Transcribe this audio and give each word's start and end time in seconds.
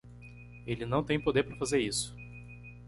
Ele 0.65 0.83
não 0.83 1.03
tem 1.03 1.19
poder 1.21 1.43
para 1.43 1.55
fazer 1.57 1.79
isso 1.79 2.15